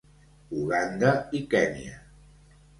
Uganda 0.61 1.09
i 1.41 1.45
Kenya. 1.53 1.95